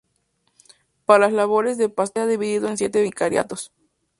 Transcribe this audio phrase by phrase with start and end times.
[1.05, 3.71] Para las labores de pastoral queda dividido en siete vicariatos.